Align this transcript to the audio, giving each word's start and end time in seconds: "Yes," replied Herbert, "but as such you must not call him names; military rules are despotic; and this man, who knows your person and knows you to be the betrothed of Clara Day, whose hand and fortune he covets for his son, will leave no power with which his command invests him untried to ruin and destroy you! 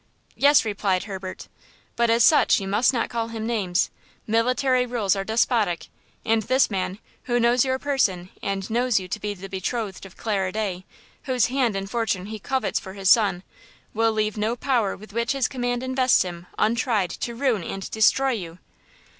"Yes," 0.35 0.65
replied 0.65 1.03
Herbert, 1.03 1.47
"but 1.95 2.09
as 2.09 2.23
such 2.23 2.59
you 2.59 2.67
must 2.67 2.91
not 2.91 3.07
call 3.07 3.27
him 3.27 3.45
names; 3.45 3.91
military 4.25 4.83
rules 4.87 5.15
are 5.15 5.23
despotic; 5.23 5.89
and 6.25 6.41
this 6.41 6.71
man, 6.71 6.97
who 7.25 7.39
knows 7.39 7.63
your 7.63 7.77
person 7.77 8.31
and 8.41 8.67
knows 8.71 8.99
you 8.99 9.07
to 9.07 9.19
be 9.19 9.35
the 9.35 9.47
betrothed 9.47 10.07
of 10.07 10.17
Clara 10.17 10.51
Day, 10.51 10.85
whose 11.25 11.45
hand 11.53 11.75
and 11.75 11.87
fortune 11.87 12.25
he 12.25 12.39
covets 12.39 12.79
for 12.79 12.93
his 12.93 13.11
son, 13.11 13.43
will 13.93 14.11
leave 14.11 14.37
no 14.37 14.55
power 14.55 14.97
with 14.97 15.13
which 15.13 15.33
his 15.33 15.47
command 15.47 15.83
invests 15.83 16.23
him 16.23 16.47
untried 16.57 17.11
to 17.11 17.35
ruin 17.35 17.63
and 17.63 17.91
destroy 17.91 18.31
you! 18.31 18.57